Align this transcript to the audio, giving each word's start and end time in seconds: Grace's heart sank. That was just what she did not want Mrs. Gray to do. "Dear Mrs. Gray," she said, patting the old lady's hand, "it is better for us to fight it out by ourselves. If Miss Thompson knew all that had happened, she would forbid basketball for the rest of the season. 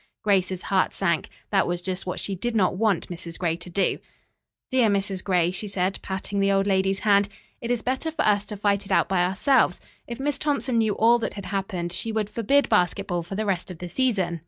Grace's 0.23 0.63
heart 0.63 0.93
sank. 0.95 1.29
That 1.51 1.67
was 1.67 1.79
just 1.79 2.07
what 2.07 2.19
she 2.19 2.33
did 2.33 2.55
not 2.55 2.75
want 2.75 3.07
Mrs. 3.09 3.37
Gray 3.37 3.55
to 3.57 3.69
do. 3.69 3.99
"Dear 4.71 4.89
Mrs. 4.89 5.23
Gray," 5.23 5.51
she 5.51 5.67
said, 5.67 5.99
patting 6.01 6.39
the 6.39 6.51
old 6.51 6.65
lady's 6.65 7.01
hand, 7.01 7.29
"it 7.61 7.69
is 7.69 7.83
better 7.83 8.09
for 8.09 8.23
us 8.25 8.43
to 8.45 8.57
fight 8.57 8.83
it 8.87 8.91
out 8.91 9.07
by 9.07 9.23
ourselves. 9.23 9.79
If 10.07 10.19
Miss 10.19 10.39
Thompson 10.39 10.79
knew 10.79 10.97
all 10.97 11.19
that 11.19 11.35
had 11.35 11.45
happened, 11.45 11.91
she 11.91 12.11
would 12.11 12.31
forbid 12.31 12.67
basketball 12.67 13.21
for 13.21 13.35
the 13.35 13.45
rest 13.45 13.69
of 13.69 13.77
the 13.77 13.87
season. 13.87 14.39